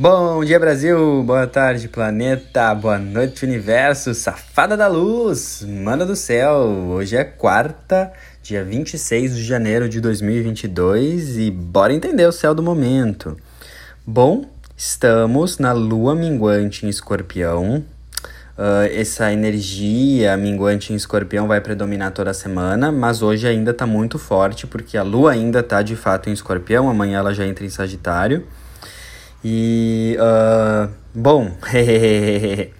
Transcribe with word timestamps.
Bom 0.00 0.42
dia, 0.42 0.58
Brasil! 0.58 1.22
Boa 1.24 1.46
tarde, 1.46 1.86
planeta! 1.86 2.74
Boa 2.74 2.98
noite, 2.98 3.44
universo! 3.44 4.14
Safada 4.14 4.74
da 4.74 4.88
luz! 4.88 5.62
Mana 5.68 6.06
do 6.06 6.16
céu! 6.16 6.56
Hoje 6.88 7.16
é 7.16 7.22
quarta, 7.22 8.10
dia 8.42 8.64
26 8.64 9.36
de 9.36 9.44
janeiro 9.44 9.90
de 9.90 10.00
2022 10.00 11.36
e 11.36 11.50
bora 11.50 11.92
entender 11.92 12.24
o 12.24 12.32
céu 12.32 12.54
do 12.54 12.62
momento. 12.62 13.36
Bom, 14.06 14.46
estamos 14.74 15.58
na 15.58 15.72
lua 15.72 16.14
minguante 16.14 16.86
em 16.86 16.88
escorpião. 16.88 17.84
Uh, 18.56 18.88
essa 18.90 19.30
energia 19.30 20.34
minguante 20.38 20.94
em 20.94 20.96
escorpião 20.96 21.46
vai 21.46 21.60
predominar 21.60 22.12
toda 22.12 22.30
a 22.30 22.34
semana, 22.34 22.90
mas 22.90 23.20
hoje 23.20 23.46
ainda 23.46 23.72
está 23.72 23.86
muito 23.86 24.18
forte 24.18 24.66
porque 24.66 24.96
a 24.96 25.02
lua 25.02 25.32
ainda 25.32 25.60
está 25.60 25.82
de 25.82 25.94
fato 25.94 26.30
em 26.30 26.32
escorpião, 26.32 26.88
amanhã 26.88 27.18
ela 27.18 27.34
já 27.34 27.44
entra 27.44 27.66
em 27.66 27.70
sagitário. 27.70 28.46
E, 29.44 30.16
uh, 30.18 30.90
bom, 31.14 31.50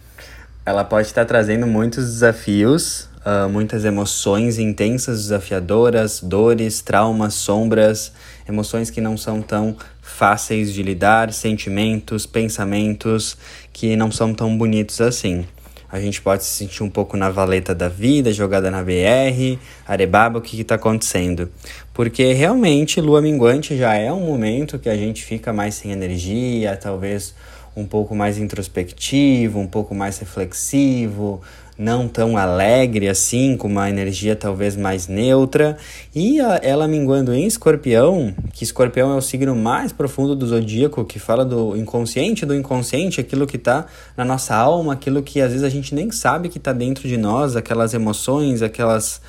ela 0.64 0.84
pode 0.84 1.06
estar 1.06 1.24
trazendo 1.24 1.66
muitos 1.66 2.04
desafios, 2.04 3.08
uh, 3.24 3.48
muitas 3.48 3.84
emoções 3.84 4.58
intensas, 4.58 5.22
desafiadoras, 5.22 6.20
dores, 6.20 6.82
traumas, 6.82 7.34
sombras, 7.34 8.12
emoções 8.46 8.90
que 8.90 9.00
não 9.00 9.16
são 9.16 9.40
tão 9.40 9.74
fáceis 10.02 10.74
de 10.74 10.82
lidar, 10.82 11.32
sentimentos, 11.32 12.26
pensamentos 12.26 13.38
que 13.72 13.96
não 13.96 14.10
são 14.12 14.34
tão 14.34 14.56
bonitos 14.56 15.00
assim. 15.00 15.46
A 15.92 15.98
gente 16.00 16.22
pode 16.22 16.44
se 16.44 16.50
sentir 16.50 16.82
um 16.82 16.90
pouco 16.90 17.16
na 17.16 17.30
valeta 17.30 17.74
da 17.74 17.88
vida, 17.88 18.32
jogada 18.32 18.70
na 18.70 18.82
BR, 18.82 19.58
arebaba, 19.86 20.38
o 20.38 20.42
que 20.42 20.60
está 20.60 20.76
acontecendo. 20.76 21.50
Porque 21.92 22.32
realmente 22.32 23.00
lua 23.00 23.20
minguante 23.20 23.76
já 23.76 23.94
é 23.94 24.12
um 24.12 24.20
momento 24.20 24.78
que 24.78 24.88
a 24.88 24.96
gente 24.96 25.24
fica 25.24 25.52
mais 25.52 25.74
sem 25.74 25.90
energia, 25.90 26.76
talvez 26.76 27.34
um 27.76 27.84
pouco 27.84 28.14
mais 28.14 28.38
introspectivo, 28.38 29.58
um 29.58 29.66
pouco 29.66 29.94
mais 29.94 30.18
reflexivo, 30.18 31.40
não 31.80 32.06
tão 32.06 32.36
alegre 32.36 33.08
assim, 33.08 33.56
com 33.56 33.66
uma 33.66 33.88
energia 33.88 34.36
talvez 34.36 34.76
mais 34.76 35.08
neutra. 35.08 35.78
E 36.14 36.38
a, 36.38 36.60
ela 36.62 36.86
minguando 36.86 37.32
em 37.32 37.46
escorpião, 37.46 38.34
que 38.52 38.62
escorpião 38.62 39.12
é 39.12 39.16
o 39.16 39.22
signo 39.22 39.56
mais 39.56 39.90
profundo 39.90 40.36
do 40.36 40.46
zodíaco, 40.46 41.04
que 41.06 41.18
fala 41.18 41.44
do 41.44 41.74
inconsciente 41.74 42.44
do 42.44 42.54
inconsciente, 42.54 43.20
aquilo 43.20 43.46
que 43.46 43.56
está 43.56 43.86
na 44.16 44.24
nossa 44.24 44.54
alma, 44.54 44.92
aquilo 44.92 45.22
que 45.22 45.40
às 45.40 45.52
vezes 45.52 45.64
a 45.64 45.70
gente 45.70 45.94
nem 45.94 46.10
sabe 46.10 46.50
que 46.50 46.58
está 46.58 46.72
dentro 46.72 47.08
de 47.08 47.16
nós, 47.16 47.56
aquelas 47.56 47.94
emoções, 47.94 48.60
aquelas 48.60 49.20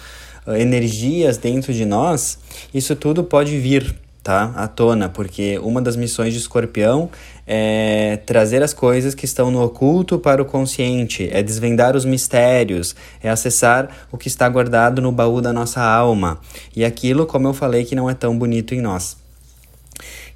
uh, 0.45 0.53
energias 0.53 1.37
dentro 1.37 1.73
de 1.73 1.85
nós, 1.85 2.37
isso 2.73 2.95
tudo 2.95 3.23
pode 3.23 3.57
vir 3.57 3.95
tá? 4.23 4.53
À 4.55 4.67
tona, 4.67 5.09
porque 5.09 5.57
uma 5.59 5.81
das 5.81 5.95
missões 5.95 6.33
de 6.33 6.39
escorpião 6.39 7.09
é 7.47 8.17
trazer 8.25 8.61
as 8.61 8.73
coisas 8.73 9.15
que 9.15 9.25
estão 9.25 9.49
no 9.49 9.61
oculto 9.63 10.19
para 10.19 10.41
o 10.41 10.45
consciente, 10.45 11.27
é 11.31 11.41
desvendar 11.41 11.95
os 11.95 12.05
mistérios, 12.05 12.95
é 13.21 13.29
acessar 13.29 13.89
o 14.11 14.17
que 14.17 14.27
está 14.27 14.47
guardado 14.47 15.01
no 15.01 15.11
baú 15.11 15.41
da 15.41 15.51
nossa 15.51 15.81
alma. 15.81 16.39
E 16.75 16.85
aquilo, 16.85 17.25
como 17.25 17.47
eu 17.47 17.53
falei, 17.53 17.83
que 17.83 17.95
não 17.95 18.09
é 18.09 18.13
tão 18.13 18.37
bonito 18.37 18.75
em 18.75 18.81
nós. 18.81 19.17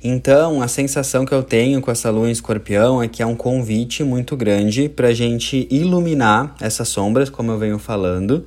Então, 0.04 0.62
a 0.62 0.68
sensação 0.68 1.26
que 1.26 1.34
eu 1.34 1.42
tenho 1.42 1.82
com 1.82 1.90
essa 1.90 2.12
lua 2.12 2.28
em 2.28 2.32
escorpião 2.32 3.02
é 3.02 3.08
que 3.08 3.24
é 3.24 3.26
um 3.26 3.36
convite 3.36 4.04
muito 4.04 4.38
grande 4.38 4.88
para 4.88 5.08
a 5.08 5.14
gente 5.14 5.68
iluminar 5.72 6.56
essas 6.62 6.90
sombras, 6.90 7.28
como 7.30 7.52
eu 7.52 7.58
venho 7.58 7.80
falando, 7.80 8.46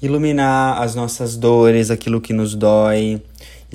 iluminar 0.00 0.80
as 0.80 0.94
nossas 0.94 1.36
dores, 1.36 1.90
aquilo 1.90 2.20
que 2.22 2.32
nos 2.32 2.54
dói, 2.54 3.20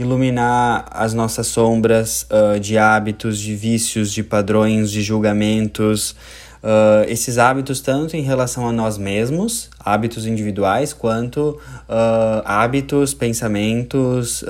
iluminar 0.01 0.85
as 0.91 1.13
nossas 1.13 1.47
sombras 1.47 2.25
uh, 2.29 2.59
de 2.59 2.77
hábitos, 2.77 3.39
de 3.39 3.55
vícios, 3.55 4.11
de 4.11 4.23
padrões, 4.23 4.91
de 4.91 5.01
julgamentos. 5.01 6.15
Uh, 6.61 7.07
esses 7.07 7.37
hábitos, 7.37 7.79
tanto 7.79 8.17
em 8.17 8.21
relação 8.21 8.67
a 8.67 8.71
nós 8.71 8.97
mesmos, 8.97 9.69
hábitos 9.79 10.25
individuais, 10.25 10.91
quanto 10.91 11.51
uh, 11.51 12.41
hábitos, 12.43 13.13
pensamentos, 13.13 14.43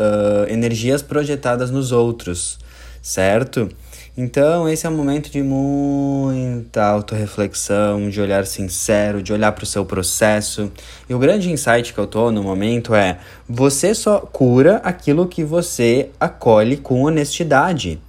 energias 0.48 1.02
projetadas 1.02 1.70
nos 1.70 1.92
outros, 1.92 2.58
certo? 3.02 3.70
Então, 4.18 4.68
esse 4.68 4.86
é 4.86 4.90
um 4.90 4.96
momento 4.96 5.30
de 5.30 5.42
muita 5.42 6.84
autorreflexão, 6.84 8.10
de 8.10 8.20
olhar 8.20 8.46
sincero, 8.46 9.22
de 9.22 9.32
olhar 9.32 9.52
para 9.52 9.64
o 9.64 9.68
seu 9.68 9.86
processo. 9.86 10.72
E 11.08 11.14
o 11.14 11.20
grande 11.20 11.52
insight 11.52 11.94
que 11.94 12.00
eu 12.00 12.08
tô 12.08 12.32
no 12.32 12.44
momento 12.44 12.94
é: 12.94 13.20
você 13.48 13.94
só 13.94 14.20
cura 14.20 14.78
aquilo 14.84 15.28
que 15.28 15.44
você 15.44 16.10
acolhe 16.20 16.76
com 16.78 17.04
honestidade. 17.04 18.02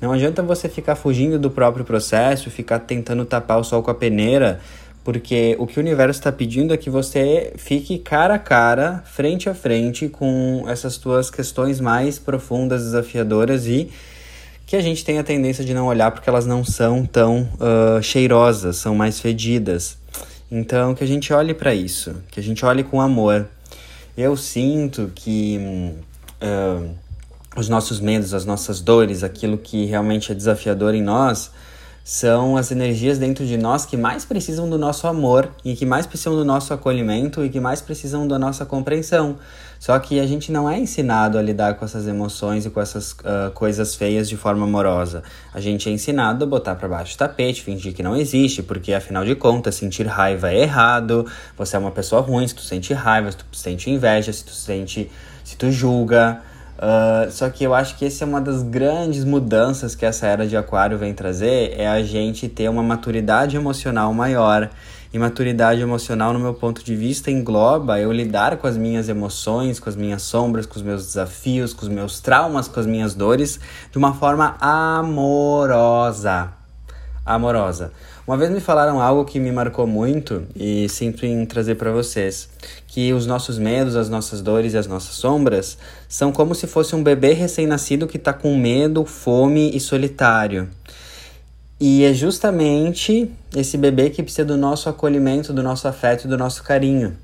Não 0.00 0.12
adianta 0.12 0.42
você 0.42 0.68
ficar 0.68 0.94
fugindo 0.94 1.38
do 1.38 1.50
próprio 1.50 1.84
processo, 1.84 2.50
ficar 2.50 2.80
tentando 2.80 3.24
tapar 3.24 3.58
o 3.58 3.64
sol 3.64 3.82
com 3.82 3.90
a 3.90 3.94
peneira, 3.94 4.60
porque 5.02 5.56
o 5.58 5.66
que 5.66 5.78
o 5.78 5.82
universo 5.82 6.20
está 6.20 6.30
pedindo 6.30 6.74
é 6.74 6.76
que 6.76 6.90
você 6.90 7.54
fique 7.56 7.98
cara 7.98 8.34
a 8.34 8.38
cara, 8.38 9.02
frente 9.06 9.48
a 9.48 9.54
frente 9.54 10.08
com 10.08 10.64
essas 10.68 10.98
tuas 10.98 11.30
questões 11.30 11.80
mais 11.80 12.18
profundas, 12.18 12.84
desafiadoras 12.84 13.66
e 13.66 13.88
que 14.66 14.74
a 14.74 14.82
gente 14.82 15.04
tem 15.04 15.18
a 15.18 15.24
tendência 15.24 15.64
de 15.64 15.72
não 15.72 15.86
olhar 15.86 16.10
porque 16.10 16.28
elas 16.28 16.44
não 16.44 16.64
são 16.64 17.06
tão 17.06 17.48
uh, 17.54 18.02
cheirosas, 18.02 18.76
são 18.76 18.96
mais 18.96 19.20
fedidas. 19.20 19.96
Então, 20.50 20.94
que 20.94 21.04
a 21.04 21.06
gente 21.06 21.32
olhe 21.32 21.54
para 21.54 21.72
isso, 21.72 22.16
que 22.30 22.40
a 22.40 22.42
gente 22.42 22.64
olhe 22.64 22.82
com 22.82 23.00
amor. 23.00 23.48
Eu 24.16 24.36
sinto 24.36 25.12
que 25.14 25.94
uh, 26.42 26.90
os 27.56 27.68
nossos 27.68 28.00
medos, 28.00 28.34
as 28.34 28.44
nossas 28.44 28.80
dores, 28.80 29.22
aquilo 29.22 29.56
que 29.56 29.86
realmente 29.86 30.32
é 30.32 30.34
desafiador 30.34 30.94
em 30.94 31.02
nós, 31.02 31.50
são 32.08 32.56
as 32.56 32.70
energias 32.70 33.18
dentro 33.18 33.44
de 33.44 33.58
nós 33.58 33.84
que 33.84 33.96
mais 33.96 34.24
precisam 34.24 34.70
do 34.70 34.78
nosso 34.78 35.08
amor 35.08 35.50
e 35.64 35.74
que 35.74 35.84
mais 35.84 36.06
precisam 36.06 36.36
do 36.36 36.44
nosso 36.44 36.72
acolhimento 36.72 37.44
e 37.44 37.50
que 37.50 37.58
mais 37.58 37.80
precisam 37.80 38.28
da 38.28 38.38
nossa 38.38 38.64
compreensão. 38.64 39.36
Só 39.80 39.98
que 39.98 40.20
a 40.20 40.24
gente 40.26 40.52
não 40.52 40.70
é 40.70 40.78
ensinado 40.78 41.36
a 41.36 41.42
lidar 41.42 41.74
com 41.74 41.84
essas 41.84 42.06
emoções 42.06 42.64
e 42.64 42.70
com 42.70 42.80
essas 42.80 43.10
uh, 43.10 43.50
coisas 43.52 43.96
feias 43.96 44.28
de 44.28 44.36
forma 44.36 44.64
amorosa. 44.64 45.24
A 45.52 45.60
gente 45.60 45.88
é 45.88 45.92
ensinado 45.92 46.44
a 46.44 46.46
botar 46.46 46.76
para 46.76 46.86
baixo 46.86 47.16
do 47.16 47.18
tapete, 47.18 47.64
fingir 47.64 47.92
que 47.92 48.04
não 48.04 48.14
existe, 48.14 48.62
porque 48.62 48.92
afinal 48.92 49.24
de 49.24 49.34
contas, 49.34 49.74
sentir 49.74 50.06
raiva 50.06 50.52
é 50.52 50.62
errado. 50.62 51.26
Você 51.58 51.74
é 51.74 51.78
uma 51.80 51.90
pessoa 51.90 52.22
ruim 52.22 52.46
se 52.46 52.54
tu 52.54 52.62
sente 52.62 52.94
raiva, 52.94 53.32
se 53.32 53.38
tu 53.38 53.46
sente 53.50 53.90
inveja, 53.90 54.32
se 54.32 54.44
tu 54.44 54.52
sente, 54.52 55.10
se 55.42 55.56
tu 55.56 55.72
julga. 55.72 56.40
Uh, 56.76 57.30
só 57.30 57.48
que 57.48 57.64
eu 57.64 57.74
acho 57.74 57.96
que 57.96 58.04
essa 58.04 58.24
é 58.24 58.26
uma 58.26 58.40
das 58.40 58.62
grandes 58.62 59.24
mudanças 59.24 59.94
que 59.94 60.04
essa 60.04 60.26
era 60.26 60.46
de 60.46 60.56
Aquário 60.56 60.98
vem 60.98 61.14
trazer, 61.14 61.74
é 61.76 61.88
a 61.88 62.02
gente 62.02 62.48
ter 62.48 62.68
uma 62.68 62.82
maturidade 62.82 63.56
emocional 63.56 64.12
maior. 64.12 64.70
E 65.12 65.18
maturidade 65.18 65.80
emocional, 65.80 66.34
no 66.34 66.38
meu 66.38 66.52
ponto 66.52 66.84
de 66.84 66.94
vista, 66.94 67.30
engloba 67.30 67.98
eu 67.98 68.12
lidar 68.12 68.58
com 68.58 68.66
as 68.66 68.76
minhas 68.76 69.08
emoções, 69.08 69.80
com 69.80 69.88
as 69.88 69.96
minhas 69.96 70.20
sombras, 70.20 70.66
com 70.66 70.76
os 70.76 70.82
meus 70.82 71.06
desafios, 71.06 71.72
com 71.72 71.82
os 71.82 71.88
meus 71.88 72.20
traumas, 72.20 72.68
com 72.68 72.78
as 72.78 72.86
minhas 72.86 73.14
dores, 73.14 73.58
de 73.90 73.96
uma 73.96 74.12
forma 74.12 74.56
amorosa. 74.60 76.50
Amorosa. 77.26 77.90
Uma 78.24 78.36
vez 78.36 78.50
me 78.52 78.60
falaram 78.60 79.00
algo 79.00 79.24
que 79.24 79.40
me 79.40 79.50
marcou 79.50 79.84
muito 79.84 80.44
e 80.54 80.88
sinto 80.88 81.26
em 81.26 81.44
trazer 81.44 81.74
para 81.74 81.90
vocês, 81.90 82.48
que 82.86 83.12
os 83.12 83.26
nossos 83.26 83.58
medos, 83.58 83.96
as 83.96 84.08
nossas 84.08 84.40
dores 84.40 84.74
e 84.74 84.78
as 84.78 84.86
nossas 84.86 85.16
sombras 85.16 85.76
são 86.08 86.30
como 86.30 86.54
se 86.54 86.68
fosse 86.68 86.94
um 86.94 87.02
bebê 87.02 87.32
recém-nascido 87.32 88.06
que 88.06 88.16
está 88.16 88.32
com 88.32 88.56
medo, 88.56 89.04
fome 89.04 89.72
e 89.74 89.80
solitário. 89.80 90.68
E 91.80 92.04
é 92.04 92.14
justamente 92.14 93.30
esse 93.54 93.76
bebê 93.76 94.08
que 94.08 94.22
precisa 94.22 94.46
do 94.46 94.56
nosso 94.56 94.88
acolhimento, 94.88 95.52
do 95.52 95.62
nosso 95.62 95.86
afeto 95.88 96.24
e 96.24 96.28
do 96.28 96.38
nosso 96.38 96.62
carinho. 96.62 97.16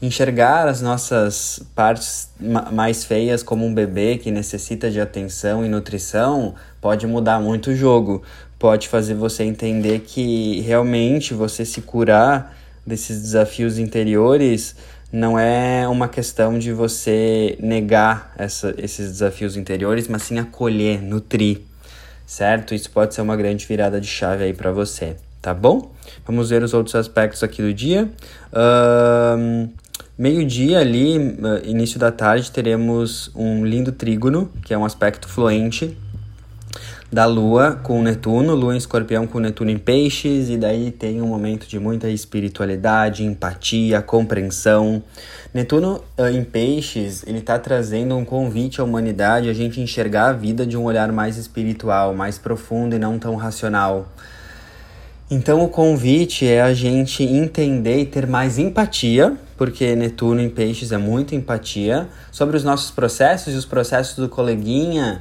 Enxergar 0.00 0.68
as 0.68 0.80
nossas 0.80 1.60
partes 1.74 2.30
mais 2.72 3.04
feias 3.04 3.42
como 3.42 3.66
um 3.66 3.74
bebê 3.74 4.16
que 4.16 4.30
necessita 4.30 4.88
de 4.88 5.00
atenção 5.00 5.64
e 5.64 5.68
nutrição 5.68 6.54
pode 6.80 7.04
mudar 7.04 7.40
muito 7.40 7.70
o 7.70 7.74
jogo, 7.74 8.22
pode 8.58 8.88
fazer 8.88 9.14
você 9.14 9.44
entender 9.44 10.00
que 10.00 10.60
realmente 10.60 11.32
você 11.32 11.64
se 11.64 11.80
curar 11.80 12.56
desses 12.86 13.20
desafios 13.20 13.78
interiores 13.78 14.74
não 15.12 15.38
é 15.38 15.86
uma 15.88 16.08
questão 16.08 16.58
de 16.58 16.72
você 16.72 17.56
negar 17.60 18.34
essa, 18.36 18.74
esses 18.76 19.10
desafios 19.12 19.56
interiores, 19.56 20.06
mas 20.06 20.22
sim 20.22 20.38
acolher, 20.38 21.02
nutrir, 21.02 21.60
certo? 22.26 22.74
Isso 22.74 22.90
pode 22.90 23.14
ser 23.14 23.22
uma 23.22 23.36
grande 23.36 23.64
virada 23.64 24.00
de 24.00 24.06
chave 24.06 24.44
aí 24.44 24.52
para 24.52 24.70
você, 24.70 25.16
tá 25.40 25.54
bom? 25.54 25.92
Vamos 26.26 26.50
ver 26.50 26.62
os 26.62 26.74
outros 26.74 26.94
aspectos 26.94 27.42
aqui 27.42 27.62
do 27.62 27.72
dia. 27.72 28.10
Um, 28.52 29.68
Meio-dia 30.18 30.80
ali, 30.80 31.14
início 31.62 31.96
da 31.96 32.10
tarde, 32.10 32.50
teremos 32.50 33.30
um 33.36 33.64
lindo 33.64 33.92
trígono, 33.92 34.50
que 34.64 34.74
é 34.74 34.78
um 34.78 34.84
aspecto 34.84 35.28
fluente 35.28 35.96
da 37.10 37.24
Lua 37.24 37.80
com 37.82 38.02
Netuno, 38.02 38.54
Lua 38.54 38.74
em 38.74 38.76
Escorpião 38.76 39.26
com 39.26 39.38
Netuno 39.38 39.70
em 39.70 39.78
Peixes, 39.78 40.50
e 40.50 40.58
daí 40.58 40.90
tem 40.90 41.22
um 41.22 41.26
momento 41.26 41.66
de 41.66 41.78
muita 41.78 42.10
espiritualidade, 42.10 43.24
empatia, 43.24 44.02
compreensão. 44.02 45.02
Netuno 45.52 46.04
uh, 46.18 46.28
em 46.28 46.44
Peixes, 46.44 47.24
ele 47.26 47.38
está 47.38 47.58
trazendo 47.58 48.14
um 48.14 48.24
convite 48.24 48.80
à 48.80 48.84
humanidade 48.84 49.48
a 49.48 49.54
gente 49.54 49.80
enxergar 49.80 50.28
a 50.28 50.32
vida 50.34 50.66
de 50.66 50.76
um 50.76 50.84
olhar 50.84 51.10
mais 51.10 51.38
espiritual, 51.38 52.14
mais 52.14 52.36
profundo 52.36 52.94
e 52.94 52.98
não 52.98 53.18
tão 53.18 53.36
racional. 53.36 54.06
Então 55.30 55.62
o 55.62 55.68
convite 55.68 56.46
é 56.46 56.62
a 56.62 56.72
gente 56.72 57.22
entender 57.22 58.00
e 58.00 58.06
ter 58.06 58.26
mais 58.26 58.58
empatia, 58.58 59.36
porque 59.58 59.94
Netuno 59.94 60.40
em 60.40 60.48
Peixes 60.48 60.92
é 60.92 60.96
muito 60.96 61.34
empatia, 61.34 62.08
sobre 62.30 62.56
os 62.56 62.64
nossos 62.64 62.90
processos 62.90 63.52
e 63.52 63.56
os 63.56 63.66
processos 63.66 64.16
do 64.16 64.28
coleguinha, 64.28 65.20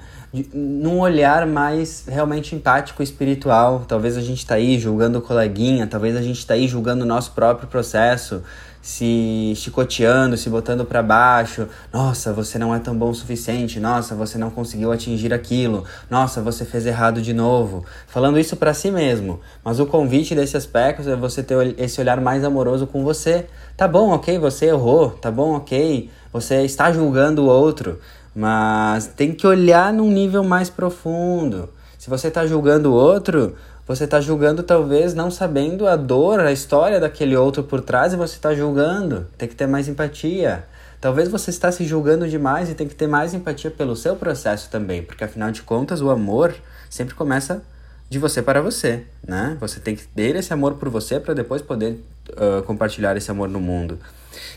num 0.54 1.00
olhar 1.00 1.48
mais 1.48 2.06
realmente 2.08 2.56
empático 2.56 3.02
e 3.02 3.04
espiritual. 3.04 3.86
Talvez 3.88 4.18
a 4.18 4.22
gente 4.22 4.40
está 4.40 4.56
aí 4.56 4.78
julgando 4.78 5.20
o 5.20 5.22
coleguinha, 5.22 5.88
talvez 5.88 6.16
a 6.16 6.22
gente 6.22 6.40
está 6.40 6.54
aí 6.54 6.68
julgando 6.68 7.04
o 7.04 7.08
nosso 7.08 7.32
próprio 7.32 7.68
processo, 7.68 8.44
se 8.82 9.54
chicoteando, 9.56 10.38
se 10.38 10.50
botando 10.50 10.86
para 10.86 11.04
baixo. 11.04 11.68
Nossa, 11.92 12.32
você 12.32 12.58
não 12.58 12.74
é 12.74 12.80
tão 12.80 12.96
bom 12.96 13.10
o 13.10 13.16
suficiente. 13.16 13.80
Nossa, 13.80 14.16
você 14.16 14.38
não 14.38 14.50
conseguiu 14.50 14.92
atingir 14.92 15.34
aquilo. 15.34 15.84
Nossa, 16.10 16.42
você 16.42 16.64
fez 16.64 16.86
errado 16.86 17.22
de 17.22 17.34
novo. 17.34 17.86
Falando 18.08 18.40
isso 18.40 18.56
para 18.56 18.74
si 18.74 18.90
mesmo. 18.92 19.42
Mas 19.64 19.80
o 19.80 19.86
convite 19.86 20.34
desse 20.36 20.56
aspecto 20.56 21.10
é 21.10 21.16
você 21.16 21.44
ter 21.44 21.76
esse 21.78 22.00
olhar 22.00 22.22
mais 22.22 22.44
amoroso 22.44 22.88
com 22.88 23.04
você. 23.04 23.48
Tá 23.76 23.88
bom, 23.88 24.12
ok, 24.12 24.40
você 24.40 24.68
errou. 24.68 25.10
Tá 25.10 25.30
bom, 25.30 25.56
ok, 25.56 26.10
você 26.32 26.64
está 26.64 26.92
julgando 26.92 27.44
o 27.44 27.48
outro. 27.48 28.00
Mas 28.40 29.08
tem 29.08 29.34
que 29.34 29.48
olhar 29.48 29.92
num 29.92 30.12
nível 30.12 30.44
mais 30.44 30.70
profundo. 30.70 31.70
Se 31.98 32.08
você 32.08 32.28
está 32.28 32.46
julgando 32.46 32.92
o 32.92 32.94
outro, 32.94 33.56
você 33.88 34.04
está 34.04 34.22
julgando 34.22 34.62
talvez 34.62 35.16
não 35.16 35.32
sabendo 35.32 35.88
a 35.88 35.96
dor, 35.96 36.42
a 36.42 36.52
história 36.52 37.00
daquele 37.00 37.36
outro 37.36 37.64
por 37.64 37.82
trás 37.82 38.14
e 38.14 38.16
você 38.16 38.36
está 38.36 38.54
julgando. 38.54 39.26
Tem 39.40 39.50
que 39.50 39.56
ter 39.56 39.66
mais 39.66 39.88
empatia. 39.88 40.64
Talvez 41.02 41.30
você 41.30 41.50
está 41.50 41.72
se 41.72 41.84
julgando 41.84 42.30
demais 42.30 42.70
e 42.70 42.76
tem 42.76 42.88
que 42.88 42.94
ter 42.94 43.08
mais 43.08 43.34
empatia 43.34 43.72
pelo 43.72 43.96
seu 43.96 44.16
processo 44.16 44.70
também, 44.70 45.02
porque 45.02 45.24
afinal 45.24 45.50
de 45.50 45.64
contas 45.64 46.00
o 46.00 46.12
amor 46.12 46.54
sempre 46.92 47.16
começa 47.16 47.64
de 48.08 48.20
você 48.20 48.44
para 48.44 48.62
você, 48.62 49.04
né? 49.28 49.58
Você 49.60 49.80
tem 49.80 49.96
que 49.96 50.08
ter 50.08 50.36
esse 50.36 50.54
amor 50.54 50.76
por 50.76 50.90
você 50.90 51.20
para 51.20 51.34
depois 51.34 51.64
poder 51.64 52.00
uh, 52.34 52.62
compartilhar 52.68 53.18
esse 53.18 53.32
amor 53.32 53.50
no 53.50 53.60
mundo. 53.60 53.98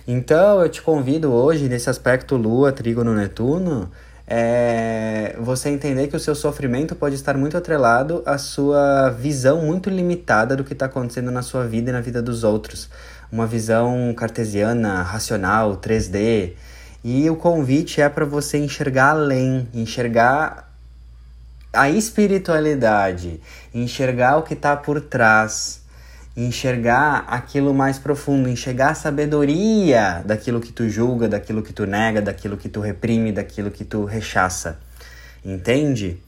Então 0.06 0.60
eu 0.60 0.68
te 0.68 0.82
convido 0.82 1.32
hoje, 1.32 1.68
nesse 1.68 1.88
aspecto 1.88 2.36
Lua, 2.36 2.72
Trígono, 2.72 3.14
Netuno, 3.14 3.90
é 4.32 5.34
você 5.40 5.70
entender 5.70 6.06
que 6.06 6.14
o 6.14 6.20
seu 6.20 6.36
sofrimento 6.36 6.94
pode 6.94 7.16
estar 7.16 7.36
muito 7.36 7.56
atrelado 7.56 8.22
à 8.24 8.38
sua 8.38 9.10
visão 9.10 9.62
muito 9.62 9.90
limitada 9.90 10.54
do 10.54 10.62
que 10.62 10.72
está 10.72 10.86
acontecendo 10.86 11.32
na 11.32 11.42
sua 11.42 11.66
vida 11.66 11.90
e 11.90 11.92
na 11.92 12.00
vida 12.00 12.22
dos 12.22 12.44
outros. 12.44 12.88
Uma 13.32 13.46
visão 13.46 14.14
cartesiana, 14.16 15.02
racional, 15.02 15.76
3D. 15.78 16.52
E 17.02 17.28
o 17.28 17.34
convite 17.34 18.00
é 18.00 18.08
para 18.08 18.24
você 18.24 18.58
enxergar 18.58 19.10
além, 19.10 19.66
enxergar 19.74 20.70
a 21.72 21.88
espiritualidade, 21.90 23.40
enxergar 23.74 24.36
o 24.36 24.42
que 24.42 24.54
está 24.54 24.76
por 24.76 25.00
trás 25.00 25.79
enxergar 26.36 27.24
aquilo 27.26 27.74
mais 27.74 27.98
profundo, 27.98 28.48
enxergar 28.48 28.90
a 28.90 28.94
sabedoria 28.94 30.22
daquilo 30.24 30.60
que 30.60 30.72
tu 30.72 30.88
julga, 30.88 31.28
daquilo 31.28 31.62
que 31.62 31.72
tu 31.72 31.86
nega, 31.86 32.22
daquilo 32.22 32.56
que 32.56 32.68
tu 32.68 32.80
reprime, 32.80 33.32
daquilo 33.32 33.70
que 33.70 33.84
tu 33.84 34.04
rechaça. 34.04 34.78
Entende? 35.44 36.18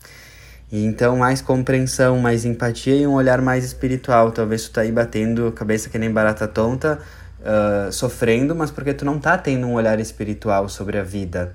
E 0.70 0.84
então, 0.84 1.16
mais 1.16 1.43
compreensão, 1.43 2.19
mais 2.19 2.44
empatia 2.44 2.96
e 2.96 3.06
um 3.06 3.12
olhar 3.12 3.43
mais 3.43 3.64
espiritual. 3.64 4.32
Talvez 4.32 4.64
tu 4.64 4.70
tá 4.72 4.81
aí 4.81 4.90
batendo 4.90 5.52
cabeça 5.52 5.90
que 5.90 5.99
nem 5.99 6.10
barata 6.10 6.49
tonta, 6.49 6.99
uh, 7.40 7.93
sofrendo, 7.93 8.54
mas 8.54 8.70
porque 8.70 8.94
tu 8.94 9.04
não 9.04 9.19
tá 9.19 9.37
tendo 9.37 9.66
um 9.66 9.75
olhar 9.75 10.00
espiritual 10.00 10.69
sobre 10.69 10.99
a 10.99 11.02
vida. 11.02 11.54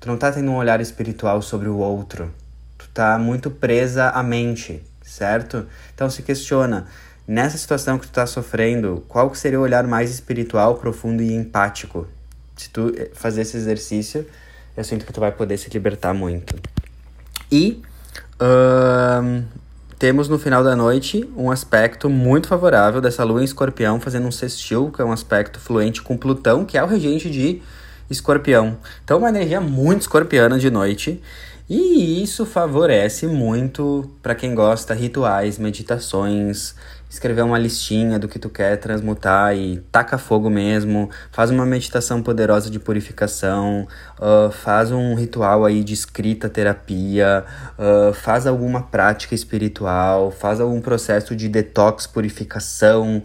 Tu 0.00 0.08
não 0.08 0.16
tá 0.16 0.32
tendo 0.32 0.50
um 0.50 0.56
olhar 0.56 0.80
espiritual 0.80 1.42
sobre 1.42 1.68
o 1.68 1.76
outro. 1.76 2.32
Tu 2.78 2.88
tá 2.88 3.18
muito 3.18 3.50
presa 3.50 4.08
à 4.08 4.22
mente, 4.22 4.82
certo? 5.02 5.66
Então 5.94 6.08
se 6.08 6.22
questiona, 6.22 6.86
Nessa 7.28 7.58
situação 7.58 7.98
que 7.98 8.06
tu 8.06 8.12
tá 8.12 8.26
sofrendo, 8.26 9.04
qual 9.06 9.34
seria 9.34 9.60
o 9.60 9.62
olhar 9.62 9.86
mais 9.86 10.10
espiritual, 10.10 10.76
profundo 10.76 11.22
e 11.22 11.30
empático? 11.30 12.06
Se 12.56 12.70
tu 12.70 12.90
eh, 12.96 13.10
fazer 13.12 13.42
esse 13.42 13.54
exercício, 13.54 14.26
eu 14.74 14.82
sinto 14.82 15.04
que 15.04 15.12
tu 15.12 15.20
vai 15.20 15.30
poder 15.30 15.58
se 15.58 15.68
libertar 15.68 16.14
muito. 16.14 16.56
E 17.52 17.82
uh, 18.40 19.44
temos 19.98 20.26
no 20.26 20.38
final 20.38 20.64
da 20.64 20.74
noite 20.74 21.28
um 21.36 21.50
aspecto 21.50 22.08
muito 22.08 22.48
favorável 22.48 22.98
dessa 22.98 23.24
lua 23.24 23.42
em 23.42 23.44
escorpião, 23.44 24.00
fazendo 24.00 24.26
um 24.26 24.32
sextil, 24.32 24.90
que 24.90 25.02
é 25.02 25.04
um 25.04 25.12
aspecto 25.12 25.60
fluente 25.60 26.00
com 26.00 26.16
Plutão, 26.16 26.64
que 26.64 26.78
é 26.78 26.82
o 26.82 26.86
regente 26.86 27.28
de 27.28 27.60
escorpião. 28.10 28.78
Então, 29.04 29.18
uma 29.18 29.28
energia 29.28 29.60
muito 29.60 30.02
escorpiana 30.02 30.58
de 30.58 30.70
noite. 30.70 31.22
E 31.68 32.22
isso 32.22 32.46
favorece 32.46 33.26
muito 33.26 34.10
para 34.22 34.34
quem 34.34 34.54
gosta 34.54 34.94
rituais, 34.94 35.58
meditações, 35.58 36.74
escrever 37.10 37.42
uma 37.42 37.58
listinha 37.58 38.18
do 38.18 38.28
que 38.28 38.38
tu 38.38 38.50
quer 38.50 38.76
transmutar 38.76 39.54
e 39.54 39.78
taca 39.92 40.18
fogo 40.18 40.50
mesmo, 40.50 41.10
faz 41.30 41.50
uma 41.50 41.64
meditação 41.64 42.22
poderosa 42.22 42.70
de 42.70 42.78
purificação, 42.78 43.86
uh, 44.18 44.50
faz 44.50 44.90
um 44.90 45.14
ritual 45.14 45.64
aí 45.64 45.82
de 45.82 45.94
escrita 45.94 46.48
terapia, 46.48 47.44
uh, 47.78 48.12
faz 48.12 48.46
alguma 48.46 48.82
prática 48.82 49.34
espiritual, 49.34 50.30
faz 50.30 50.60
algum 50.60 50.80
processo 50.80 51.34
de 51.34 51.48
detox, 51.48 52.06
purificação, 52.06 53.22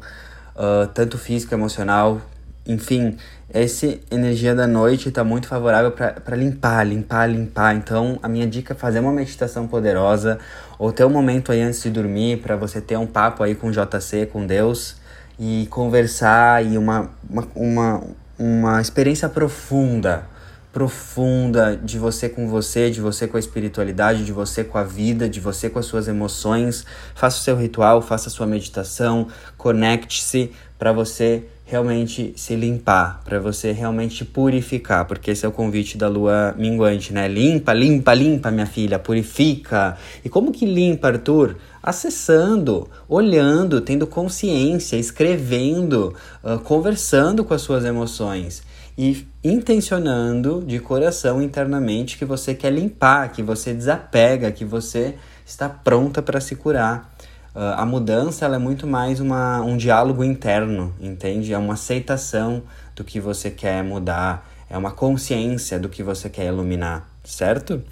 uh, 0.55 0.87
tanto 0.93 1.17
físico, 1.17 1.53
emocional, 1.53 2.21
enfim, 2.65 3.17
essa 3.53 3.85
energia 4.09 4.55
da 4.55 4.65
noite 4.65 5.09
está 5.09 5.23
muito 5.23 5.47
favorável 5.47 5.91
para 5.91 6.35
limpar, 6.35 6.83
limpar, 6.83 7.29
limpar. 7.29 7.75
Então, 7.75 8.17
a 8.23 8.27
minha 8.27 8.47
dica 8.47 8.73
é 8.73 8.75
fazer 8.75 8.99
uma 8.99 9.11
meditação 9.11 9.67
poderosa 9.67 10.39
ou 10.79 10.91
ter 10.91 11.05
um 11.05 11.09
momento 11.09 11.51
aí 11.51 11.61
antes 11.61 11.83
de 11.83 11.91
dormir 11.91 12.37
para 12.37 12.55
você 12.55 12.81
ter 12.81 12.97
um 12.97 13.05
papo 13.05 13.43
aí 13.43 13.53
com 13.53 13.69
JC, 13.69 14.25
com 14.25 14.47
Deus 14.47 14.95
e 15.37 15.67
conversar 15.69 16.65
e 16.65 16.79
uma, 16.79 17.11
uma, 17.29 17.47
uma, 17.55 18.03
uma 18.39 18.81
experiência 18.81 19.29
profunda, 19.29 20.25
profunda 20.71 21.77
de 21.77 21.99
você 21.99 22.27
com 22.27 22.49
você, 22.49 22.89
de 22.89 22.99
você 22.99 23.27
com 23.27 23.37
a 23.37 23.39
espiritualidade, 23.39 24.25
de 24.25 24.31
você 24.31 24.63
com 24.63 24.79
a 24.79 24.83
vida, 24.83 25.29
de 25.29 25.39
você 25.39 25.69
com 25.69 25.77
as 25.77 25.85
suas 25.85 26.07
emoções. 26.07 26.87
Faça 27.13 27.37
o 27.37 27.41
seu 27.41 27.55
ritual, 27.55 28.01
faça 28.01 28.29
a 28.29 28.31
sua 28.31 28.47
meditação, 28.47 29.27
conecte-se 29.55 30.51
para 30.83 30.91
você 30.91 31.45
realmente 31.65 32.33
se 32.35 32.57
limpar, 32.57 33.21
para 33.23 33.39
você 33.39 33.71
realmente 33.71 34.25
purificar, 34.25 35.05
porque 35.05 35.31
esse 35.31 35.45
é 35.45 35.47
o 35.47 35.51
convite 35.53 35.97
da 35.97 36.09
lua 36.09 36.53
minguante, 36.57 37.13
né? 37.13 37.25
Limpa, 37.25 37.71
limpa, 37.71 38.13
limpa, 38.13 38.51
minha 38.51 38.65
filha, 38.65 38.99
purifica. 38.99 39.95
E 40.25 40.27
como 40.27 40.51
que 40.51 40.65
limpa, 40.65 41.07
Arthur? 41.07 41.55
Acessando, 41.81 42.89
olhando, 43.07 43.79
tendo 43.79 44.05
consciência, 44.05 44.97
escrevendo, 44.97 46.13
uh, 46.43 46.59
conversando 46.59 47.45
com 47.45 47.53
as 47.53 47.61
suas 47.61 47.85
emoções 47.85 48.61
e 48.97 49.25
intencionando 49.41 50.61
de 50.67 50.79
coração 50.79 51.41
internamente 51.41 52.17
que 52.17 52.25
você 52.25 52.53
quer 52.53 52.73
limpar, 52.73 53.31
que 53.31 53.41
você 53.41 53.73
desapega, 53.73 54.51
que 54.51 54.65
você 54.65 55.15
está 55.45 55.69
pronta 55.69 56.21
para 56.21 56.41
se 56.41 56.57
curar. 56.57 57.12
Uh, 57.55 57.77
a 57.77 57.85
mudança 57.85 58.45
ela 58.45 58.55
é 58.55 58.59
muito 58.59 58.87
mais 58.87 59.19
uma, 59.19 59.61
um 59.61 59.77
diálogo 59.77 60.23
interno, 60.23 60.91
entende? 60.99 61.53
É 61.53 61.57
uma 61.57 61.75
aceitação 61.75 62.63
do 62.95 63.03
que 63.03 63.19
você 63.19 63.51
quer 63.51 63.83
mudar, 63.83 64.49
é 64.67 64.75
uma 64.75 64.89
consciência 64.89 65.77
do 65.77 65.87
que 65.87 66.01
você 66.01 66.29
quer 66.29 66.47
iluminar, 66.47 67.07
certo? 67.23 67.83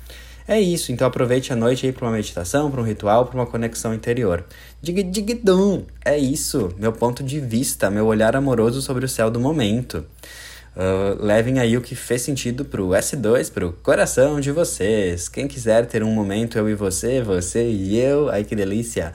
É 0.47 0.59
isso, 0.59 0.91
então 0.91 1.07
aproveite 1.07 1.53
a 1.53 1.55
noite 1.55 1.85
aí 1.85 1.91
para 1.91 2.05
uma 2.07 2.13
meditação, 2.13 2.71
para 2.71 2.81
um 2.81 2.83
ritual, 2.83 3.27
para 3.27 3.35
uma 3.35 3.45
conexão 3.45 3.93
interior. 3.93 4.43
Dig 4.81 5.03
dig 5.03 5.35
dum, 5.35 5.85
é 6.03 6.17
isso, 6.17 6.73
meu 6.79 6.91
ponto 6.91 7.23
de 7.23 7.39
vista, 7.39 7.91
meu 7.91 8.07
olhar 8.07 8.35
amoroso 8.35 8.81
sobre 8.81 9.05
o 9.05 9.09
céu 9.09 9.29
do 9.29 9.39
momento. 9.39 10.03
Uh, 10.75 11.23
levem 11.23 11.59
aí 11.59 11.77
o 11.77 11.81
que 11.81 11.93
fez 11.95 12.23
sentido 12.23 12.65
pro 12.65 12.89
S2, 12.89 13.51
pro 13.51 13.73
coração 13.83 14.39
de 14.39 14.51
vocês. 14.51 15.29
Quem 15.29 15.47
quiser 15.47 15.85
ter 15.85 16.01
um 16.01 16.11
momento 16.11 16.57
eu 16.57 16.67
e 16.67 16.73
você, 16.73 17.21
você 17.21 17.69
e 17.69 17.99
eu, 17.99 18.29
ai 18.29 18.43
que 18.43 18.55
delícia 18.55 19.13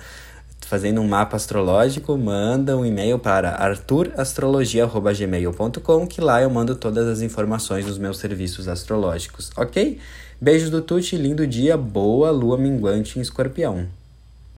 fazendo 0.66 1.00
um 1.00 1.06
mapa 1.06 1.36
astrológico, 1.36 2.18
manda 2.18 2.76
um 2.76 2.84
e-mail 2.84 3.20
para 3.20 3.50
arturastrologia.gmail.com 3.50 6.08
que 6.08 6.20
lá 6.20 6.42
eu 6.42 6.50
mando 6.50 6.74
todas 6.74 7.06
as 7.06 7.22
informações 7.22 7.86
dos 7.86 7.98
meus 7.98 8.18
serviços 8.18 8.66
astrológicos, 8.66 9.52
ok? 9.56 10.00
Beijos 10.40 10.68
do 10.68 10.82
Tuti, 10.82 11.16
lindo 11.16 11.46
dia, 11.46 11.76
boa 11.76 12.32
lua 12.32 12.58
minguante 12.58 13.16
em 13.16 13.22
escorpião. 13.22 13.86